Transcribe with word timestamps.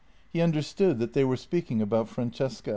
He 0.33 0.41
understood 0.41 0.97
that 0.97 1.13
they 1.13 1.23
were 1.23 1.37
speaking 1.37 1.79
about 1.79 2.09
Francesca. 2.09 2.69